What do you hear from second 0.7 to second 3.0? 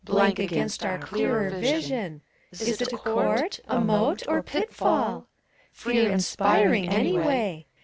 our clearer vision. Is 't a